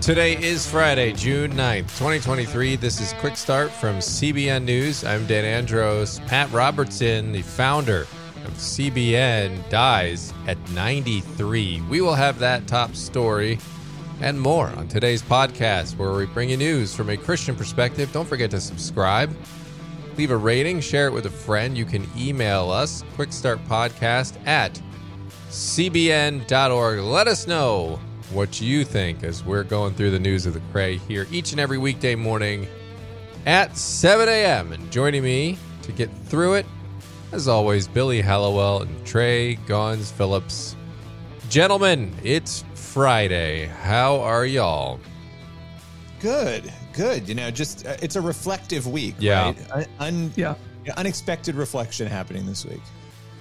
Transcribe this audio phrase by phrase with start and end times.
[0.00, 2.76] Today is Friday, June 9th, 2023.
[2.76, 5.04] This is Quick Start from CBN News.
[5.04, 6.20] I'm Dan Andros.
[6.20, 8.02] Pat Robertson, the founder
[8.44, 11.80] of CBN, dies at 93.
[11.90, 13.58] We will have that top story
[14.20, 18.12] and more on today's podcast, where we bring you news from a Christian perspective.
[18.12, 19.36] Don't forget to subscribe,
[20.16, 21.76] leave a rating, share it with a friend.
[21.76, 24.80] You can email us, quickstartpodcast at
[25.50, 27.00] cbn.org.
[27.00, 28.00] Let us know
[28.32, 31.60] what you think as we're going through the news of the Cray here each and
[31.60, 32.66] every weekday morning
[33.46, 34.72] at 7 a.m.
[34.72, 36.66] And joining me to get through it,
[37.32, 40.74] as always, Billy Hallowell and Trey Goins Phillips.
[41.48, 43.66] Gentlemen, it's Friday.
[43.66, 44.98] How are y'all?
[46.20, 47.28] Good, good.
[47.28, 49.14] You know, just uh, it's a reflective week.
[49.18, 49.44] Yeah.
[49.46, 49.58] Right?
[49.72, 50.54] Un- un- Yeah.
[50.96, 52.80] Unexpected reflection happening this week.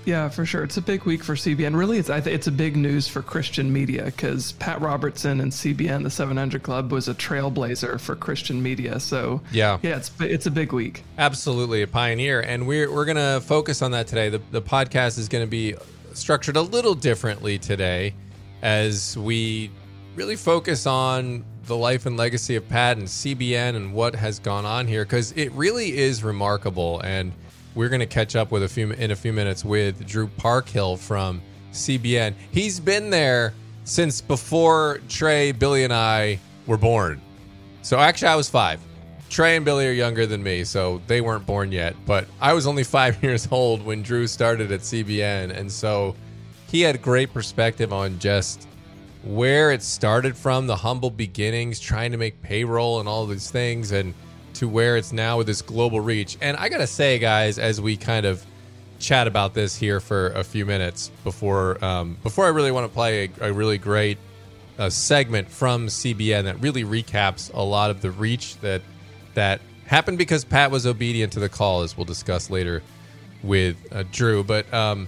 [0.06, 0.64] Yeah, for sure.
[0.64, 1.76] It's a big week for CBN.
[1.76, 5.52] Really, it's I th- it's a big news for Christian media because Pat Robertson and
[5.52, 9.00] CBN, the 700 Club, was a trailblazer for Christian media.
[9.00, 9.80] So Yeah.
[9.82, 11.04] yeah, it's it's a big week.
[11.18, 12.40] Absolutely, a pioneer.
[12.42, 14.30] And we're, we're going to focus on that today.
[14.30, 15.76] The, the podcast is going to be
[16.14, 18.14] structured a little differently today
[18.62, 19.72] as we
[20.16, 24.66] really focus on the life and legacy of Pat and CBN and what has gone
[24.66, 27.00] on here because it really is remarkable.
[27.02, 27.34] And
[27.76, 30.98] we're going to catch up with a few in a few minutes with Drew Parkhill
[30.98, 32.34] from CBN.
[32.52, 37.22] He's been there since before Trey, Billy, and I were born.
[37.82, 38.80] So actually, I was five.
[39.30, 41.96] Trey and Billy are younger than me, so they weren't born yet.
[42.06, 46.16] But I was only five years old when Drew started at CBN, and so
[46.68, 48.68] he had great perspective on just
[49.24, 53.92] where it started from, the humble beginnings, trying to make payroll and all these things,
[53.92, 54.14] and
[54.56, 56.38] to where it's now with this global reach.
[56.42, 58.46] And I gotta say, guys, as we kind of
[59.00, 62.94] chat about this here for a few minutes before um, before I really want to
[62.94, 64.18] play a, a really great
[64.78, 68.82] uh, segment from CBN that really recaps a lot of the reach that
[69.34, 72.82] that happened because Pat was obedient to the call, as we'll discuss later
[73.44, 74.44] with uh, Drew.
[74.44, 75.08] But um,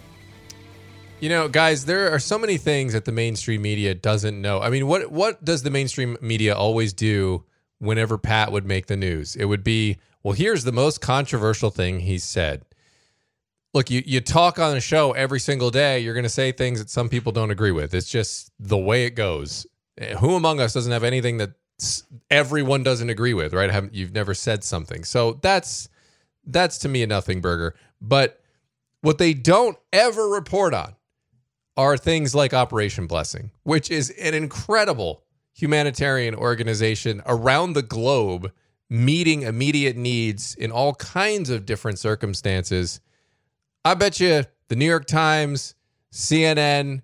[1.20, 4.62] you know, guys, there are so many things that the mainstream media doesn't know.
[4.62, 7.44] I mean, what what does the mainstream media always do
[7.80, 9.36] whenever Pat would make the news?
[9.36, 12.64] It would be, well, here's the most controversial thing he said.
[13.74, 16.80] Look, you, you talk on a show every single day, you're going to say things
[16.80, 17.94] that some people don't agree with.
[17.94, 19.68] It's just the way it goes.
[19.98, 21.52] Eh, Who among us doesn't have anything that
[22.32, 23.70] everyone doesn't agree with, right?
[23.70, 25.04] Haven't- You've never said something.
[25.04, 25.90] So that's
[26.50, 27.76] that's to me a nothing burger.
[28.02, 28.42] But
[29.02, 30.96] what they don't ever report on
[31.76, 35.24] are things like Operation Blessing, which is an incredible
[35.58, 38.52] humanitarian organization around the globe
[38.90, 43.02] meeting immediate needs in all kinds of different circumstances.
[43.84, 45.76] I bet you the New York Times,
[46.14, 47.02] CNN,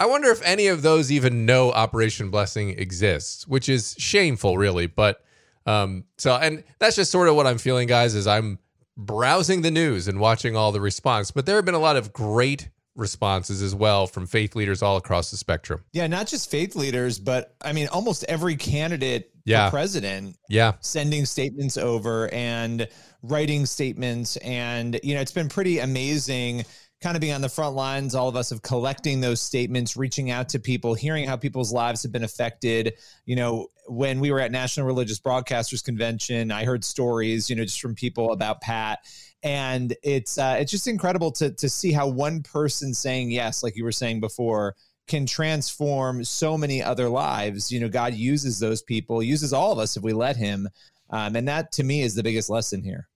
[0.00, 4.86] I wonder if any of those even know Operation Blessing exists, which is shameful, really.
[4.86, 5.22] But
[5.64, 8.58] um, so, and that's just sort of what I'm feeling, guys, as I'm
[8.96, 11.30] browsing the news and watching all the response.
[11.30, 14.96] But there have been a lot of great responses as well from faith leaders all
[14.96, 15.82] across the spectrum.
[15.92, 19.68] Yeah, not just faith leaders, but I mean, almost every candidate Yeah.
[19.68, 20.72] for president Yeah.
[20.80, 22.86] sending statements over and
[23.22, 24.36] writing statements.
[24.38, 26.64] And, you know, it's been pretty amazing
[27.02, 30.30] kind of being on the front lines, all of us of collecting those statements, reaching
[30.30, 32.94] out to people, hearing how people's lives have been affected.
[33.26, 37.64] You know, when we were at National Religious Broadcasters Convention, I heard stories, you know,
[37.64, 39.00] just from people about Pat.
[39.42, 43.76] And it's uh, it's just incredible to to see how one person saying yes, like
[43.76, 44.76] you were saying before,
[45.08, 47.72] can transform so many other lives.
[47.72, 50.68] You know, God uses those people, uses all of us if we let Him,
[51.10, 53.08] um, and that to me is the biggest lesson here.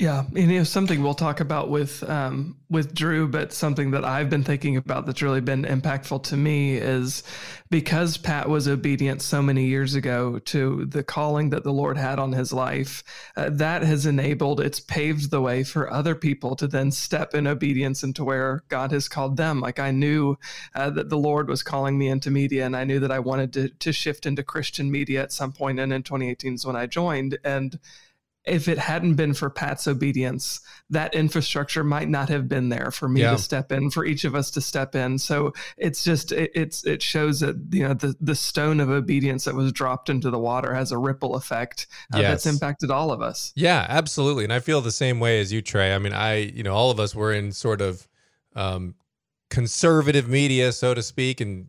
[0.00, 4.28] Yeah, and it's something we'll talk about with um, with Drew, but something that I've
[4.28, 7.22] been thinking about that's really been impactful to me is
[7.70, 12.18] because Pat was obedient so many years ago to the calling that the Lord had
[12.18, 13.04] on his life.
[13.36, 17.46] Uh, that has enabled, it's paved the way for other people to then step in
[17.46, 19.60] obedience into where God has called them.
[19.60, 20.36] Like I knew
[20.74, 23.52] uh, that the Lord was calling me into media, and I knew that I wanted
[23.52, 25.78] to to shift into Christian media at some point.
[25.78, 27.78] And in 2018 is when I joined, and
[28.46, 30.60] if it hadn't been for Pat's obedience,
[30.90, 33.30] that infrastructure might not have been there for me Yeah.
[33.30, 35.18] to step in, for each of us to step in.
[35.18, 39.44] So it's just it, it's it shows that you know the the stone of obedience
[39.46, 43.22] that was dropped into the water has a ripple effect uh, that's impacted all of
[43.22, 43.52] us.
[43.56, 44.44] Yeah, absolutely.
[44.44, 45.94] And I feel the same way as you, Trey.
[45.94, 48.06] I mean, I, you know, all of us were in sort of
[48.54, 48.94] um,
[49.48, 51.68] conservative media, so to speak, and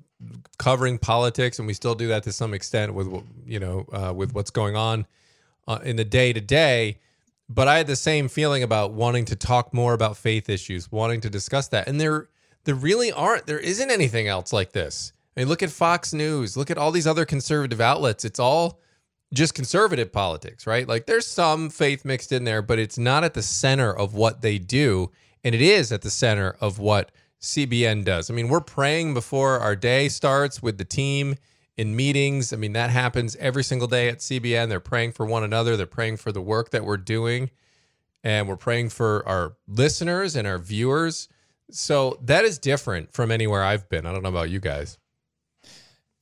[0.58, 3.08] covering politics, and we still do that to some extent with,
[3.46, 5.06] you know, uh, with what's going on
[5.68, 7.00] uh, in the day to day.
[7.48, 11.22] But I had the same feeling about wanting to talk more about faith issues, wanting
[11.22, 12.30] to discuss that, and there,
[12.64, 13.46] there really aren't.
[13.46, 15.14] There isn't anything else like this.
[15.36, 18.26] I mean, look at Fox News, look at all these other conservative outlets.
[18.26, 18.80] It's all
[19.34, 20.88] just conservative politics, right?
[20.88, 24.42] Like there's some faith mixed in there, but it's not at the center of what
[24.42, 25.12] they do.
[25.44, 28.30] And it is at the center of what CBN does.
[28.30, 31.36] I mean, we're praying before our day starts with the team
[31.78, 32.54] in meetings.
[32.54, 34.70] I mean, that happens every single day at CBN.
[34.70, 37.50] They're praying for one another, they're praying for the work that we're doing,
[38.24, 41.28] and we're praying for our listeners and our viewers.
[41.72, 44.06] So that is different from anywhere I've been.
[44.06, 44.98] I don't know about you guys.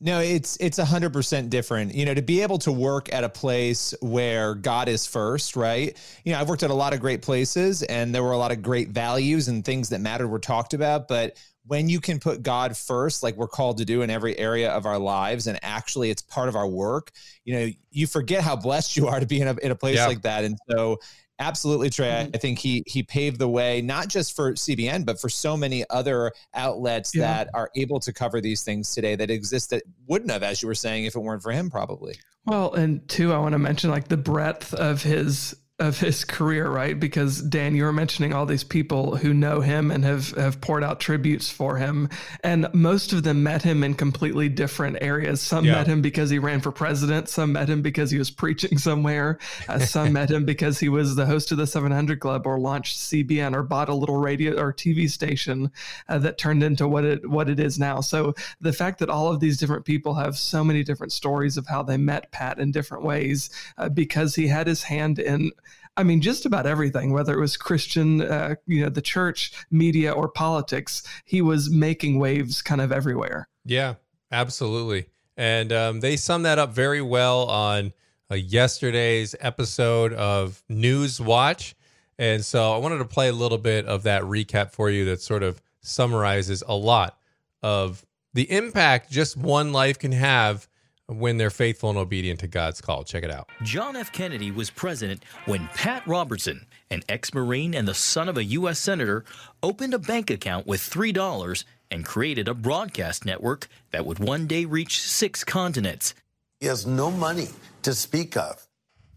[0.04, 1.96] No, it's it's a hundred percent different.
[1.96, 5.98] You know, to be able to work at a place where God is first, right?
[6.26, 8.52] You know, I've worked at a lot of great places, and there were a lot
[8.52, 11.08] of great values and things that mattered were talked about.
[11.08, 14.71] But when you can put God first, like we're called to do in every area
[14.71, 17.12] of our lives, and actually it's part of our work,
[17.45, 19.98] you know, you forget how blessed you are to be in a in a place
[19.98, 20.07] yeah.
[20.07, 20.44] like that.
[20.44, 21.00] And so
[21.39, 22.07] Absolutely, Trey.
[22.07, 22.36] Mm-hmm.
[22.36, 25.83] I think he he paved the way not just for CBN, but for so many
[25.89, 27.21] other outlets yeah.
[27.21, 30.68] that are able to cover these things today that exist that wouldn't have, as you
[30.68, 32.16] were saying, if it weren't for him, probably.
[32.45, 36.70] Well, and two, I want to mention like the breadth of his of his career,
[36.70, 37.00] right?
[37.00, 40.84] Because Dan, you were mentioning all these people who know him and have have poured
[40.84, 42.10] out tributes for him,
[42.44, 45.42] and most of them met him in completely different areas.
[45.42, 45.74] Some yeah.
[45.74, 47.28] met him because he ran for president.
[47.28, 49.40] Some met him because he was preaching somewhere.
[49.68, 53.00] Uh, some met him because he was the host of the 700 Club or launched
[53.00, 55.72] CBN or bought a little radio or TV station
[56.08, 58.00] uh, that turned into what it what it is now.
[58.00, 61.66] So the fact that all of these different people have so many different stories of
[61.66, 63.50] how they met Pat in different ways
[63.80, 65.52] uh, because he had his hand in
[65.95, 70.12] I mean, just about everything, whether it was Christian, uh, you know, the church, media,
[70.12, 73.48] or politics, he was making waves kind of everywhere.
[73.66, 73.95] Yeah,
[74.31, 75.07] absolutely.
[75.38, 77.94] And um, they sum that up very well on
[78.31, 81.75] uh, yesterday's episode of News Watch.
[82.18, 85.22] And so I wanted to play a little bit of that recap for you that
[85.22, 87.18] sort of summarizes a lot
[87.62, 90.68] of the impact just one life can have
[91.08, 93.04] when they're faithful and obedient to God's call.
[93.04, 93.50] Check it out.
[93.64, 94.12] John F.
[94.12, 98.80] Kennedy was president when Pat Robertson, an ex Marine and the son of a U.S.
[98.80, 99.26] Senator,
[99.62, 104.66] opened a bank account with $3 and created a broadcast network that would one day
[104.66, 106.14] reach six continents.
[106.60, 107.50] He has no money
[107.84, 108.66] to speak of.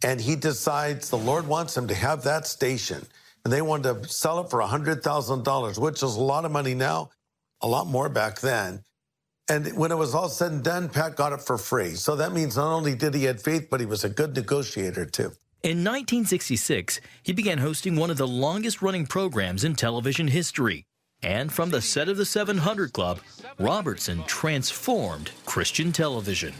[0.03, 3.06] And he decides the Lord wants him to have that station.
[3.44, 7.11] And they wanted to sell it for $100,000, which is a lot of money now,
[7.62, 8.83] a lot more back then.
[9.48, 11.94] And when it was all said and done, Pat got it for free.
[11.94, 15.06] So that means not only did he have faith, but he was a good negotiator
[15.06, 15.32] too.
[15.62, 20.84] In 1966, he began hosting one of the longest running programs in television history.
[21.22, 23.20] And from the set of the 700 Club,
[23.58, 26.52] Robertson transformed Christian television.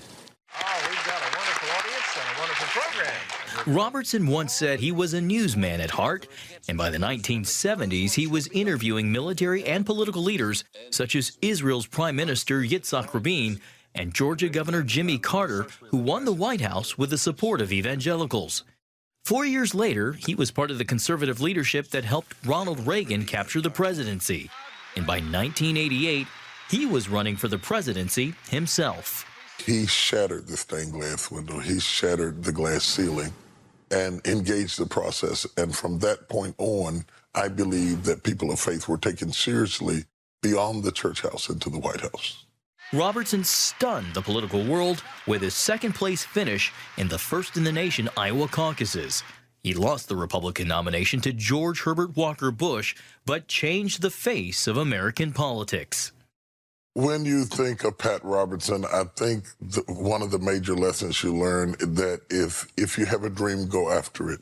[0.55, 3.56] Oh, we've got a wonderful audience and a wonderful program.
[3.67, 6.29] Robertson once said he was a newsman at heart,
[6.69, 12.15] and by the 1970s, he was interviewing military and political leaders such as Israel's Prime
[12.15, 13.61] Minister Yitzhak Rabin
[13.93, 18.63] and Georgia Governor Jimmy Carter, who won the White House with the support of evangelicals.
[19.25, 23.61] Four years later, he was part of the conservative leadership that helped Ronald Reagan capture
[23.61, 24.49] the presidency.
[24.95, 26.29] And by 1988,
[26.71, 29.25] he was running for the presidency himself.
[29.59, 33.33] He shattered the stained glass window, he shattered the glass ceiling
[33.91, 35.47] and engage the process.
[35.57, 37.05] And from that point on,
[37.35, 40.05] I believe that people of faith were taken seriously
[40.43, 42.45] beyond the church house into the White House.
[42.93, 47.73] Robertson stunned the political world with his second place finish in the first in the
[47.73, 49.25] nation Iowa caucuses.
[49.63, 52.95] He lost the Republican nomination to George Herbert Walker Bush,
[53.25, 56.13] but changed the face of American politics.
[56.97, 61.37] When you think of Pat Robertson, I think the, one of the major lessons you
[61.37, 64.41] learn is that if if you have a dream, go after it,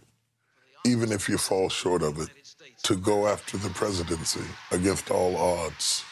[0.87, 2.28] even if you fall short of it.
[2.84, 6.04] To go after the presidency against all odds.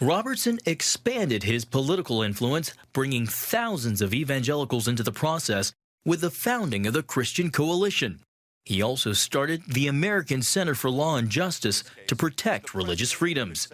[0.00, 5.72] Robertson expanded his political influence, bringing thousands of evangelicals into the process
[6.04, 8.20] with the founding of the Christian Coalition.
[8.64, 13.66] He also started the American Center for Law and Justice to protect religious freedoms.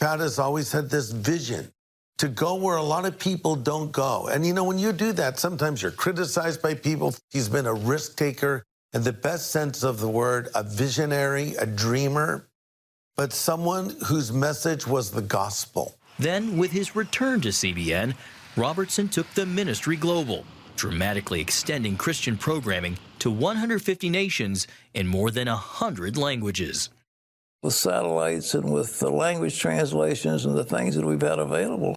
[0.00, 1.72] Pat has always had this vision
[2.18, 4.28] to go where a lot of people don't go.
[4.28, 7.14] And you know, when you do that, sometimes you're criticized by people.
[7.30, 11.66] He's been a risk taker in the best sense of the word, a visionary, a
[11.66, 12.48] dreamer,
[13.16, 15.96] but someone whose message was the gospel.
[16.18, 18.14] Then, with his return to CBN,
[18.56, 20.44] Robertson took the ministry global,
[20.76, 26.90] dramatically extending Christian programming to 150 nations in more than 100 languages
[27.64, 31.96] with satellites and with the language translations and the things that we've had available,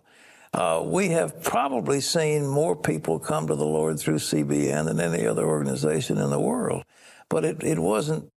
[0.53, 5.27] uh, we have probably seen more people come to the Lord through CBN than any
[5.27, 6.83] other organization in the world.
[7.29, 8.29] But it, it wasn't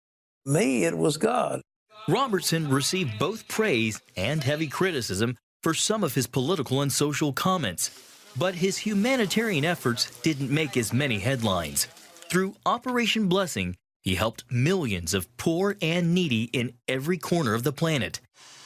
[0.47, 1.61] me, it was God.
[2.08, 7.90] Robertson received both praise and heavy criticism for some of his political and social comments.
[8.38, 11.85] But his humanitarian efforts didn't make as many headlines.
[12.30, 13.76] Through Operation Blessing,
[14.09, 18.21] he helped millions of poor and needy in every corner of the planet.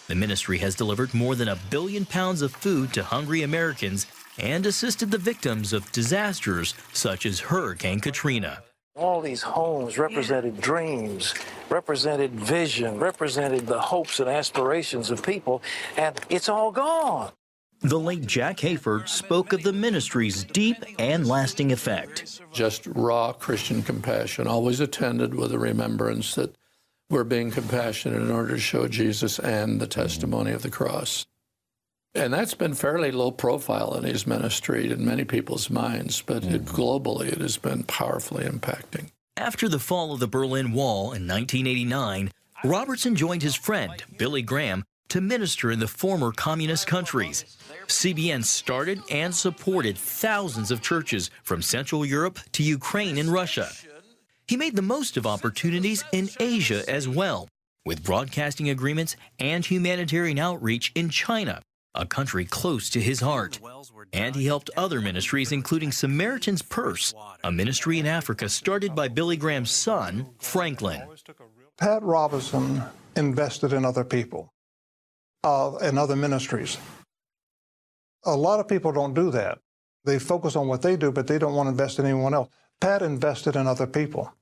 [0.06, 4.06] The ministry has delivered more than a billion pounds of food to hungry Americans
[4.38, 8.62] and assisted the victims of disasters such as Hurricane Katrina.
[8.94, 11.34] All these homes represented dreams,
[11.68, 15.60] represented vision, represented the hopes and aspirations of people,
[15.96, 17.32] and it's all gone.
[17.82, 22.40] The late Jack Hayford spoke of the ministry's deep and lasting effect.
[22.52, 26.54] Just raw Christian compassion, always attended with a remembrance that
[27.10, 31.26] we're being compassionate in order to show Jesus and the testimony of the cross.
[32.14, 36.64] And that's been fairly low profile in his ministry in many people's minds, but it,
[36.64, 36.68] mm.
[36.68, 39.10] globally it has been powerfully impacting.
[39.36, 42.30] After the fall of the Berlin Wall in 1989,
[42.64, 47.44] Robertson joined his friend, Billy Graham, to minister in the former communist countries.
[47.92, 53.68] CBN started and supported thousands of churches from Central Europe to Ukraine and Russia.
[54.48, 57.48] He made the most of opportunities in Asia as well,
[57.84, 61.60] with broadcasting agreements and humanitarian outreach in China,
[61.94, 63.60] a country close to his heart.
[64.12, 69.36] And he helped other ministries, including Samaritan's Purse, a ministry in Africa started by Billy
[69.36, 71.02] Graham's son, Franklin.
[71.78, 72.82] Pat Robertson
[73.16, 74.50] invested in other people
[75.44, 76.78] uh, and other ministries.
[78.24, 79.58] A lot of people don't do that.
[80.04, 82.48] They focus on what they do, but they don't want to invest in anyone else.
[82.80, 84.32] Pat invested in other people.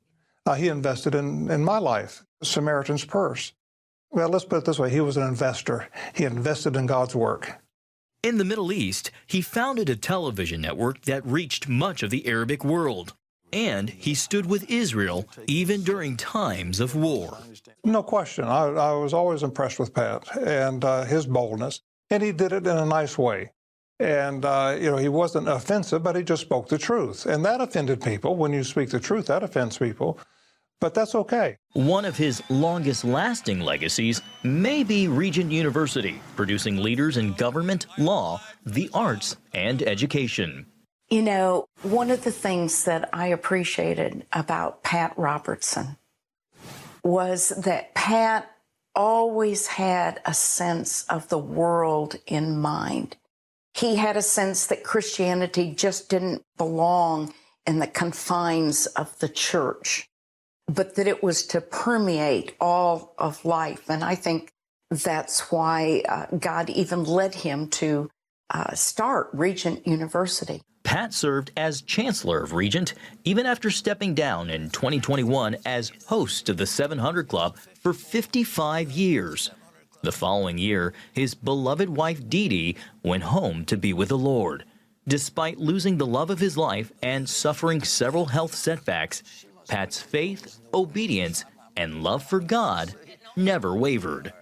[0.46, 3.52] Uh, he invested in, in my life, Samaritan's Purse.
[4.10, 7.60] Well, let's put it this way he was an investor, he invested in God's work.
[8.22, 12.64] In the Middle East, he founded a television network that reached much of the Arabic
[12.64, 13.14] world.
[13.52, 17.38] And he stood with Israel even during times of war.
[17.84, 18.44] No question.
[18.44, 22.66] I, I was always impressed with Pat and uh, his boldness, and he did it
[22.66, 23.52] in a nice way.
[24.00, 27.26] And, uh, you know, he wasn't offensive, but he just spoke the truth.
[27.26, 28.35] And that offended people.
[28.35, 30.19] When you speak the truth, that offends people.
[30.80, 31.59] But that's okay.
[31.75, 38.40] One of his longest lasting legacies may be Regent University, producing leaders in government, law,
[38.64, 40.64] the arts, and education.
[41.11, 45.99] You know, one of the things that I appreciated about Pat Robertson
[47.04, 48.50] was that Pat
[48.95, 53.16] always had a sense of the world in mind.
[53.74, 57.32] He had a sense that Christianity just didn't belong
[57.66, 60.08] in the confines of the church,
[60.66, 63.88] but that it was to permeate all of life.
[63.88, 64.50] And I think
[64.90, 68.10] that's why uh, God even led him to
[68.50, 70.62] uh, start Regent University.
[70.82, 76.56] Pat served as Chancellor of Regent even after stepping down in 2021 as host of
[76.56, 79.50] the 700 Club for 55 years.
[80.02, 84.64] The following year, his beloved wife Dee Dee went home to be with the Lord.
[85.07, 89.23] Despite losing the love of his life and suffering several health setbacks,
[89.69, 91.45] Pat's faith, obedience,
[91.76, 92.95] and love for God
[93.37, 94.33] never wavered.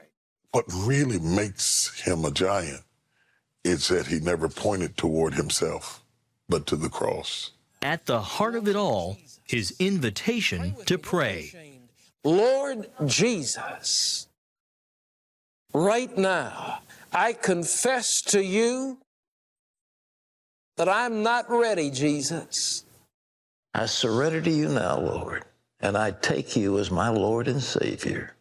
[0.53, 2.83] What really makes him a giant
[3.65, 6.03] is that he never pointed toward himself,
[6.49, 7.51] but to the cross.
[7.83, 11.81] At the heart of it all, his invitation to pray.
[12.25, 14.28] Lord Jesus,
[15.79, 16.81] right now,
[17.13, 18.99] I confess to you
[20.77, 22.85] that I'm not ready, Jesus.
[23.75, 25.45] I surrender to you now, Lord,
[25.81, 28.35] and I take you as my Lord and Savior.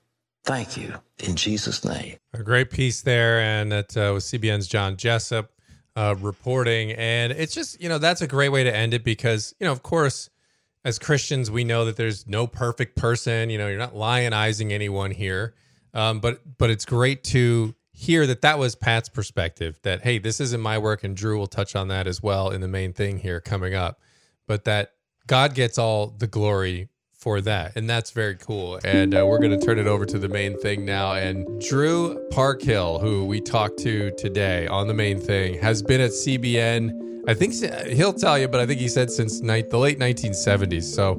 [0.46, 2.18] Thank you in Jesus' name.
[2.34, 5.52] A great piece there, and that uh, was CBN's John Jessup
[5.98, 6.92] uh, reporting.
[6.92, 9.72] And it's just, you know, that's a great way to end it because, you know,
[9.72, 10.30] of course,
[10.86, 13.50] as Christians, we know that there's no perfect person.
[13.50, 15.54] You know, you're not lionizing anyone here,
[15.98, 19.80] um, but but it's great to hear that that was Pat's perspective.
[19.82, 22.62] That hey, this isn't my work, and Drew will touch on that as well in
[22.62, 24.00] the main thing here coming up.
[24.46, 24.94] But that
[25.26, 27.76] God gets all the glory for that.
[27.76, 28.80] And that's very cool.
[28.86, 31.14] And uh, we're going to turn it over to the main thing now.
[31.14, 36.12] And Drew Parkhill, who we talked to today on the main thing, has been at
[36.12, 37.24] CBN.
[37.28, 37.54] I think
[37.88, 40.84] he'll tell you, but I think he said since the late 1970s.
[40.84, 41.14] So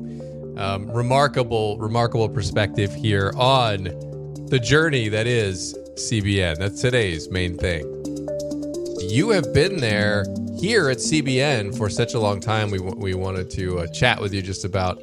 [0.56, 4.07] um, remarkable, remarkable perspective here on
[4.50, 6.56] the journey that is CBN.
[6.56, 7.84] That's today's main thing.
[9.00, 10.24] You have been there
[10.58, 12.70] here at CBN for such a long time.
[12.70, 15.02] We, we wanted to uh, chat with you just about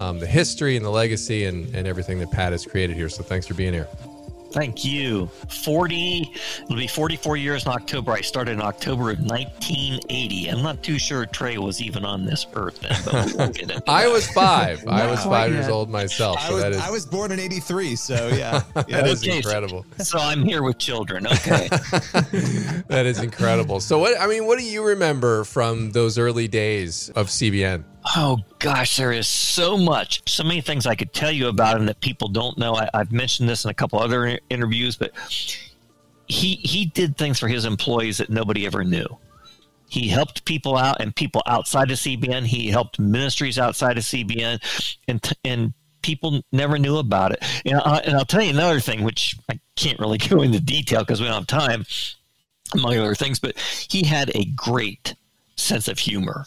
[0.00, 3.08] um, the history and the legacy and, and everything that Pat has created here.
[3.08, 3.88] So thanks for being here.
[4.54, 5.26] Thank you.
[5.64, 6.30] 40,
[6.62, 8.12] it'll be 44 years in October.
[8.12, 10.46] I started in October of 1980.
[10.48, 13.70] I'm not too sure Trey was even on this earth then, but we won't get
[13.72, 14.84] into I was five.
[14.88, 16.38] I was quite five years old myself.
[16.40, 18.62] I was, that is I was born in 83, so yeah.
[18.76, 18.82] yeah.
[19.02, 19.86] that is Okay, so- incredible.
[19.98, 21.26] So I'm here with children.
[21.26, 21.66] Okay.
[21.68, 23.80] that is incredible.
[23.80, 27.82] So what I mean, what do you remember from those early days of CBN?
[28.16, 31.86] Oh gosh, there is so much, so many things I could tell you about him
[31.86, 32.74] that people don't know.
[32.74, 35.12] I, I've mentioned this in a couple other interviews, but
[36.26, 39.06] he he did things for his employees that nobody ever knew.
[39.88, 42.44] He helped people out and people outside of CBN.
[42.44, 44.60] He helped ministries outside of CBN,
[45.08, 47.42] and and people never knew about it.
[47.64, 51.00] And, I, and I'll tell you another thing, which I can't really go into detail
[51.00, 51.86] because we don't have time,
[52.74, 53.38] among other things.
[53.38, 55.14] But he had a great
[55.56, 56.44] sense of humor.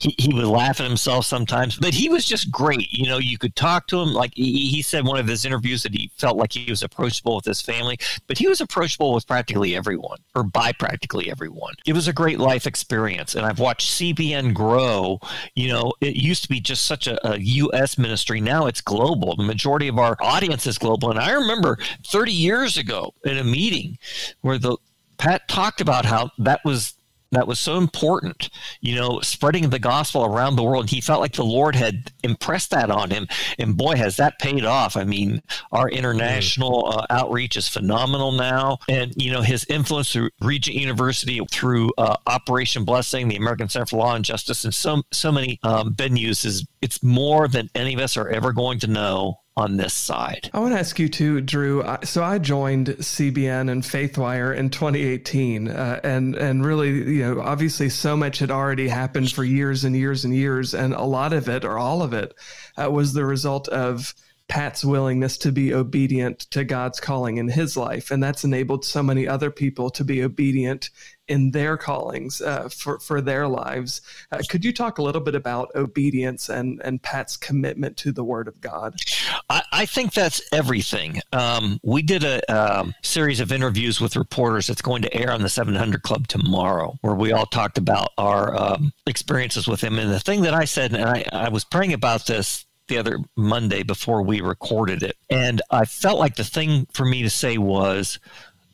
[0.00, 2.92] He, he would laugh at himself sometimes, but he was just great.
[2.92, 4.12] You know, you could talk to him.
[4.12, 7.36] Like he, he said one of his interviews that he felt like he was approachable
[7.36, 11.74] with his family, but he was approachable with practically everyone or by practically everyone.
[11.86, 13.34] It was a great life experience.
[13.34, 15.20] And I've watched CBN grow.
[15.54, 17.98] You know, it used to be just such a, a U.S.
[17.98, 18.40] ministry.
[18.40, 19.36] Now it's global.
[19.36, 21.10] The majority of our audience is global.
[21.10, 23.98] And I remember 30 years ago in a meeting
[24.40, 24.76] where the
[25.18, 26.94] Pat talked about how that was
[27.32, 28.48] that was so important,
[28.80, 30.88] you know, spreading the gospel around the world.
[30.88, 33.26] He felt like the Lord had impressed that on him.
[33.58, 34.96] And boy, has that paid off.
[34.96, 35.42] I mean,
[35.72, 38.78] our international uh, outreach is phenomenal now.
[38.88, 43.86] And, you know, his influence through Regent University, through uh, Operation Blessing, the American Center
[43.86, 47.94] for Law and Justice, and so, so many um, venues is it's more than any
[47.94, 50.48] of us are ever going to know on this side.
[50.54, 51.84] I want to ask you too, Drew.
[52.04, 57.88] So I joined CBN and FaithWire in 2018, uh, and and really, you know, obviously,
[57.88, 61.48] so much had already happened for years and years and years, and a lot of
[61.48, 62.34] it, or all of it,
[62.80, 64.14] uh, was the result of
[64.46, 69.02] Pat's willingness to be obedient to God's calling in his life, and that's enabled so
[69.02, 70.90] many other people to be obedient
[71.28, 74.00] in their callings uh, for for their lives.
[74.32, 78.24] Uh, could you talk a little bit about obedience and and Pat's commitment to the
[78.24, 79.00] Word of God?
[79.50, 81.20] I, I think that's everything.
[81.32, 85.42] Um, we did a um, series of interviews with reporters that's going to air on
[85.42, 89.98] the 700 Club tomorrow, where we all talked about our um, experiences with him.
[89.98, 93.18] And the thing that I said, and I, I was praying about this the other
[93.36, 97.58] Monday before we recorded it, and I felt like the thing for me to say
[97.58, 98.18] was,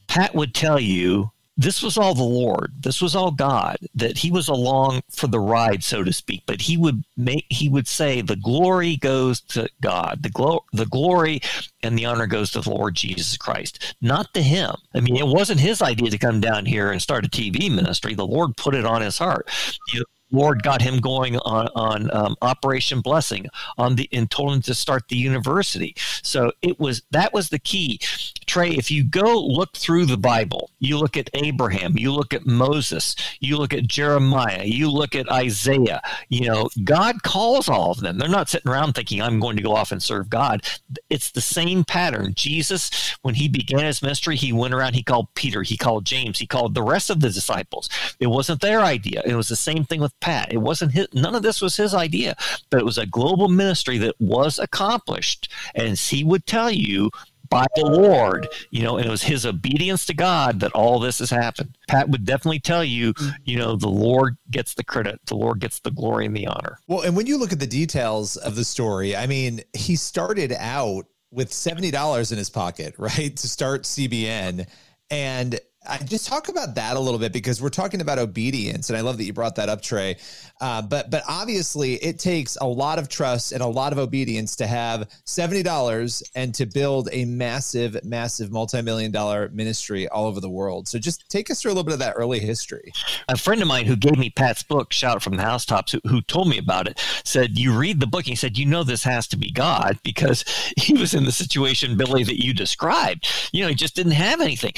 [0.07, 2.73] Pat would tell you this was all the Lord.
[2.81, 3.77] This was all God.
[3.95, 6.43] That He was along for the ride, so to speak.
[6.47, 10.23] But He would make He would say the glory goes to God.
[10.23, 11.41] The glo- the glory
[11.83, 14.75] and the honor goes to the Lord Jesus Christ, not to Him.
[14.95, 18.15] I mean, it wasn't His idea to come down here and start a TV ministry.
[18.15, 19.49] The Lord put it on His heart.
[19.93, 23.47] You Lord got him going on on um, Operation Blessing
[23.79, 25.95] on the and told him to start the university.
[26.23, 28.01] So it was that was the key.
[28.47, 32.47] Trey, if you go look through the Bible, you look at Abraham, you look at
[32.47, 36.03] Moses, you look at Jeremiah, you look at Isaiah.
[36.29, 38.19] You know, God calls all of them.
[38.19, 40.63] They're not sitting around thinking I'm going to go off and serve God.
[41.11, 42.35] It's the same pattern.
[42.35, 44.95] Jesus, when he began his ministry, he went around.
[44.95, 47.89] He called Peter, he called James, he called the rest of the disciples.
[48.21, 49.23] It wasn't their idea.
[49.25, 50.53] It was the same thing with Pat.
[50.53, 52.37] It wasn't his, none of this was his idea,
[52.71, 55.51] but it was a global ministry that was accomplished.
[55.75, 57.11] And he would tell you,
[57.49, 61.19] by the Lord, you know, and it was his obedience to God that all this
[61.19, 61.77] has happened.
[61.89, 63.31] Pat would definitely tell you, mm-hmm.
[63.45, 66.79] you know, the Lord gets the credit, the Lord gets the glory and the honor.
[66.87, 70.53] Well, and when you look at the details of the story, I mean, he started
[70.53, 73.37] out with $70 in his pocket, right?
[73.37, 74.67] To start CBN.
[75.11, 78.97] And I just talk about that a little bit because we're talking about obedience, and
[78.97, 80.17] I love that you brought that up, Trey.
[80.61, 84.57] Uh, but but obviously, it takes a lot of trust and a lot of obedience
[84.57, 90.41] to have seventy dollars and to build a massive, massive multi-million dollar ministry all over
[90.41, 90.89] the world.
[90.89, 92.93] So just take us through a little bit of that early history.
[93.29, 96.23] a friend of mine who gave me Pat's book, Shout from the Housetops, who, who
[96.23, 98.25] told me about it, said, You read the book.
[98.25, 100.45] He said, You know, this has to be God because
[100.77, 103.29] he was in the situation, Billy, that you described.
[103.53, 104.73] You know, he just didn't have anything.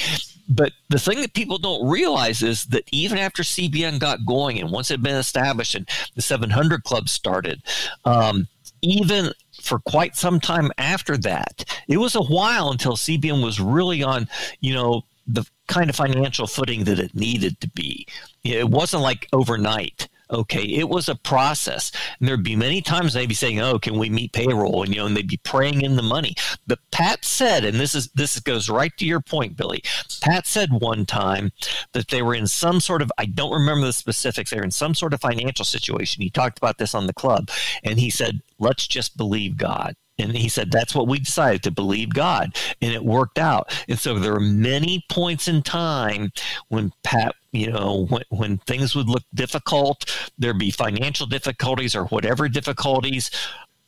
[0.49, 4.71] But the thing that people don't realize is that even after CBN got going and
[4.71, 7.61] once it had been established and the 700 Club started,
[8.05, 8.47] um,
[8.81, 9.31] even
[9.61, 14.27] for quite some time after that, it was a while until CBN was really on,
[14.61, 18.07] you know, the kind of financial footing that it needed to be.
[18.43, 20.07] It wasn't like overnight.
[20.29, 21.91] Okay, it was a process.
[22.19, 24.99] And there'd be many times they'd be saying, "Oh, can we meet payroll?" And you
[24.99, 26.35] know, and they'd be praying in the money.
[26.65, 29.81] But Pat said, and this is this goes right to your point, Billy.
[30.21, 31.51] Pat said one time
[31.93, 34.51] that they were in some sort of I don't remember the specifics.
[34.51, 36.21] They were in some sort of financial situation.
[36.21, 37.49] He talked about this on the club,
[37.83, 41.71] and he said, "Let's just believe God." And he said, that's what we decided to
[41.71, 42.55] believe God.
[42.81, 43.71] And it worked out.
[43.87, 46.31] And so there are many points in time
[46.69, 50.05] when Pat, you know, when, when things would look difficult,
[50.37, 53.29] there'd be financial difficulties or whatever difficulties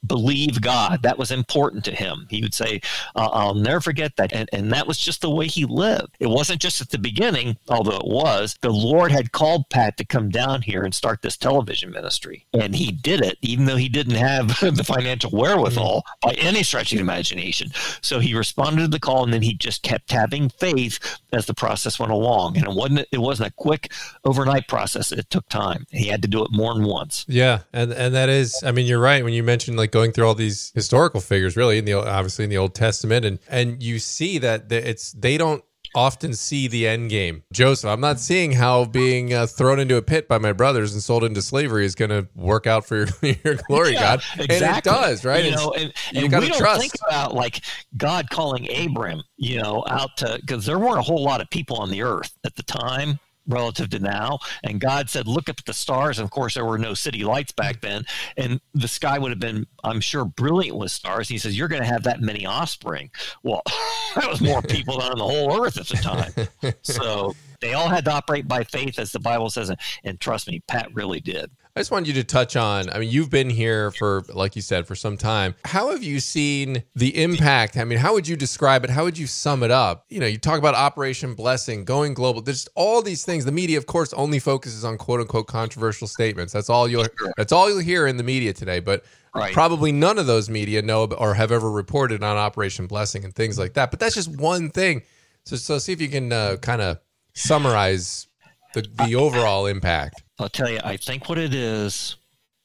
[0.06, 1.04] believe God.
[1.04, 2.28] That was important to him.
[2.30, 2.82] He would say,
[3.16, 4.34] uh, I'll never forget that.
[4.34, 6.16] And, and that was just the way he lived.
[6.20, 8.56] It wasn't just at the beginning, although it was.
[8.62, 12.46] The Lord had called Pat to come down here and start this television ministry.
[12.54, 16.92] And he did it, even though he didn't have the financial wherewithal by any stretch
[16.92, 17.70] of the imagination.
[18.02, 21.00] So he responded to the call and then he just kept having faith
[21.34, 22.58] as the process went along.
[22.58, 23.92] And it wasn't it wasn't a quick
[24.24, 25.12] overnight process.
[25.12, 25.86] It took time.
[25.90, 27.26] He had to do it more than once.
[27.28, 30.28] Yeah, and and that is, I mean, you're right when you mentioned like going through
[30.28, 34.00] all these historical figures, really in the obviously in the Old Testament, and and you
[34.00, 35.64] see that it's they don't
[35.96, 37.44] often see the end game.
[37.52, 41.02] Joseph, I'm not seeing how being uh, thrown into a pit by my brothers and
[41.02, 43.08] sold into slavery is going to work out for your,
[43.44, 44.24] your glory, Yeah, God.
[44.40, 44.68] Exactly.
[44.68, 45.46] And it does, right?
[45.46, 46.82] You know, and, you and got we to don't trust.
[46.82, 47.64] think about like
[47.98, 51.78] God calling Abram, you know, out to because there weren't a whole lot of people
[51.78, 54.40] on the earth at the time relative to now.
[54.64, 56.20] And god said look up at the stars.
[56.20, 57.82] And of course there were no city lights back mm.
[57.82, 58.04] then.
[58.38, 61.30] And the sky would have been i'm sure brilliant with stars.
[61.30, 63.10] And he says you're going to have that many offspring.
[63.44, 63.62] Well
[64.16, 66.74] that was more people than on the whole earth at the time.
[66.84, 69.70] So they all had to operate by faith as the bible says.
[69.70, 72.90] And, and trust me pat really did I just wanted you to touch on.
[72.90, 75.56] I mean, you've been here for, like you said, for some time.
[75.64, 77.78] How have you seen the impact?
[77.78, 78.90] I mean, how would you describe it?
[78.90, 80.06] How would you sum it up?
[80.10, 82.42] You know, you talk about Operation Blessing, going global.
[82.42, 83.46] There's all these things.
[83.46, 86.52] The media, of course, only focuses on quote unquote controversial statements.
[86.54, 87.06] That's all you'll.
[87.38, 88.80] That's all you'll hear in the media today.
[88.80, 89.04] But
[89.36, 89.54] Right.
[89.54, 93.60] probably none of those media know or have ever reported on Operation Blessing and things
[93.60, 93.92] like that.
[93.92, 95.04] But that's just one thing.
[95.46, 96.98] So, so see if you can uh, kind of
[97.36, 98.28] summarize
[98.74, 100.24] the the overall impact.
[100.40, 102.16] I'll tell you, I think what it is,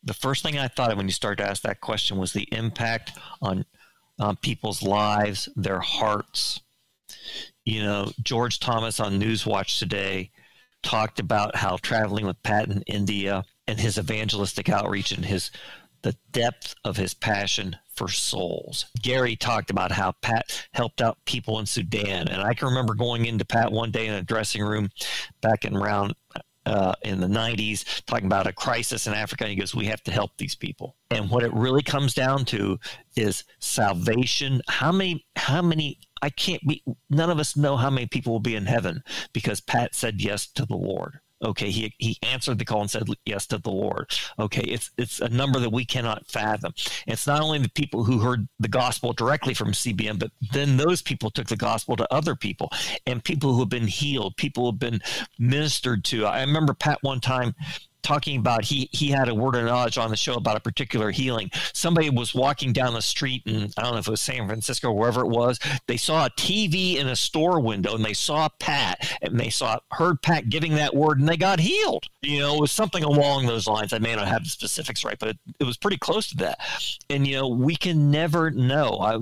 [0.03, 2.49] the first thing I thought of when you started to ask that question was the
[2.53, 3.65] impact on
[4.19, 6.61] on people's lives, their hearts.
[7.65, 10.31] You know, George Thomas on Newswatch today
[10.83, 15.51] talked about how traveling with Pat in India and his evangelistic outreach and his
[16.03, 18.87] the depth of his passion for souls.
[19.03, 23.27] Gary talked about how Pat helped out people in Sudan, and I can remember going
[23.27, 24.91] into Pat one day in a dressing room
[25.41, 26.15] back in around
[26.67, 29.45] uh, in the 90s talking about a crisis in Africa.
[29.45, 30.97] And he goes, We have to help these people.
[31.11, 32.79] And what it really comes down to
[33.17, 34.63] is salvation.
[34.69, 38.41] How many, how many, I can't be, none of us know how many people will
[38.41, 39.03] be in heaven
[39.33, 41.21] because Pat said yes to the Lord.
[41.45, 44.11] Okay, he, he answered the call and said yes to the Lord.
[44.39, 46.73] Okay, it's it's a number that we cannot fathom.
[47.07, 51.03] It's not only the people who heard the gospel directly from CBN, but then those
[51.03, 52.71] people took the gospel to other people
[53.07, 55.01] and people who have been healed, people who have been
[55.39, 56.27] ministered to.
[56.27, 57.55] I remember Pat one time
[58.05, 61.11] talking about he he had a word of knowledge on the show about a particular
[61.11, 61.51] healing.
[61.73, 64.89] Somebody was walking down the street and I don't know if it was San Francisco
[64.89, 65.59] or wherever it was.
[65.89, 69.79] They saw a TV in a store window and they saw Pat and they saw
[69.93, 72.07] heard Pat giving that word and they got healed.
[72.23, 73.93] You know, it was something along those lines.
[73.93, 76.59] I may not have the specifics right, but it, it was pretty close to that.
[77.11, 78.99] And you know, we can never know.
[79.01, 79.19] I,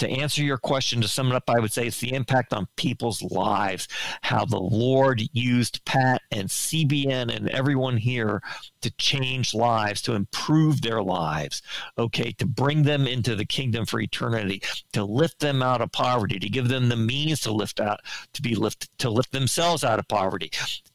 [0.00, 2.66] to answer your question, to sum it up, I would say it's the impact on
[2.76, 3.86] people's lives,
[4.22, 8.42] how the Lord used Pat and CBN and everyone here
[8.82, 11.62] to change lives, to improve their lives,
[11.98, 16.38] okay, to bring them into the kingdom for eternity, to lift them out of poverty,
[16.38, 18.00] to give them the means to lift out,
[18.32, 20.50] to be lift, to lift themselves out of poverty,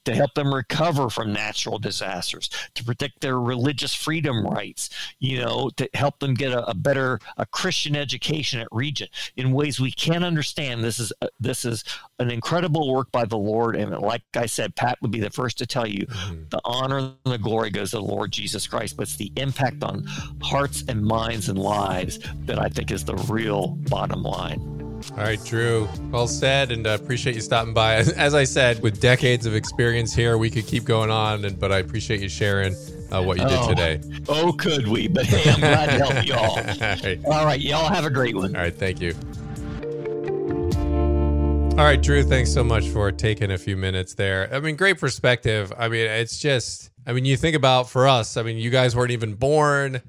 [0.06, 4.90] to help them recover from natural disasters, to protect their religious freedom rights,
[5.20, 9.52] you know, to help them get a, a better a Christian education at Regent in
[9.52, 10.84] ways we can't understand.
[10.84, 11.84] This is uh, this is
[12.20, 15.58] an incredible work by the Lord, and like I said, Pat would be the first
[15.58, 16.06] to tell you,
[16.50, 19.84] the honor and the glory goes to the Lord Jesus Christ, but it's the impact
[19.84, 20.06] on
[20.42, 24.85] hearts and minds and lives that I think is the real bottom line.
[25.12, 25.88] All right, Drew.
[26.12, 27.96] Well said, and uh, appreciate you stopping by.
[27.96, 31.58] As, as I said, with decades of experience here, we could keep going on, and
[31.60, 32.74] but I appreciate you sharing
[33.12, 33.70] uh, what you did Oh.
[33.70, 34.02] today.
[34.28, 35.08] Oh, could we?
[35.16, 36.58] But hey, I'm glad to help you all.
[36.58, 36.64] all
[37.04, 37.20] right.
[37.26, 38.56] All right, y'all have a great one.
[38.56, 39.14] All right, thank you.
[41.78, 44.50] All right, Drew, thanks so much for taking a few minutes there.
[44.54, 45.72] I mean, great perspective.
[45.78, 48.96] I mean, it's just, I mean, you think about for us, I mean, you guys
[48.96, 50.02] weren't even born.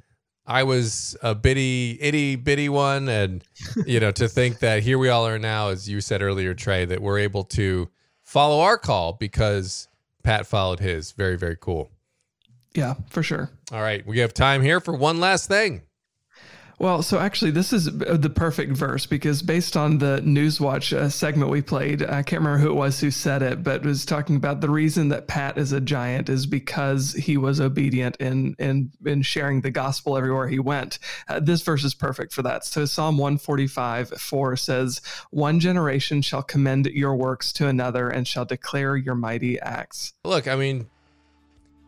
[0.47, 3.09] I was a bitty, itty bitty one.
[3.09, 3.43] And,
[3.85, 6.85] you know, to think that here we all are now, as you said earlier, Trey,
[6.85, 7.89] that we're able to
[8.23, 9.89] follow our call because
[10.23, 11.13] Pat followed his.
[11.13, 11.91] Very, very cool.
[12.75, 13.51] Yeah, for sure.
[13.73, 15.83] All right, we have time here for one last thing.
[16.79, 21.51] Well, so actually, this is the perfect verse because based on the Newswatch uh, segment
[21.51, 24.61] we played, I can't remember who it was who said it, but was talking about
[24.61, 29.23] the reason that Pat is a giant is because he was obedient in in in
[29.23, 30.99] sharing the gospel everywhere he went.
[31.29, 32.67] Uh, this verse is perfect for that.
[32.67, 38.45] So Psalm 145 4 says, "One generation shall commend your works to another and shall
[38.45, 40.91] declare your mighty acts." Look, I mean,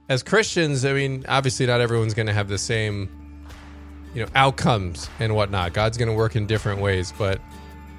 [0.08, 3.27] as Christians, I mean, obviously not everyone's going to have the same
[4.18, 5.72] you know outcomes and whatnot.
[5.72, 7.40] God's going to work in different ways, but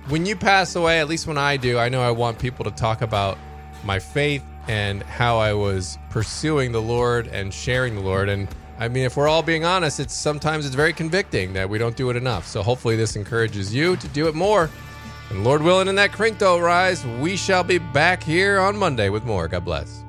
[0.10, 2.72] when you pass away, at least when I do, I know I want people to
[2.72, 3.38] talk about
[3.86, 8.28] my faith and how I was pursuing the Lord and sharing the Lord.
[8.28, 11.78] And I mean, if we're all being honest, it's sometimes it's very convicting that we
[11.78, 12.46] don't do it enough.
[12.46, 14.70] So hopefully, this encourages you to do it more.
[15.30, 19.08] And Lord willing, in that crink though rise, we shall be back here on Monday
[19.08, 19.48] with more.
[19.48, 20.04] God bless.